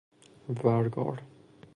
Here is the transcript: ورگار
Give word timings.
ورگار 0.49 1.23